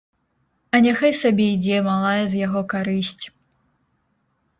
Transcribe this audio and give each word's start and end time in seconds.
А 0.77 0.77
няхай 0.85 1.11
сабе 1.19 1.45
ідзе, 1.55 1.77
малая 1.89 2.21
з 2.31 2.39
яго 2.39 2.61
карысць. 2.73 3.25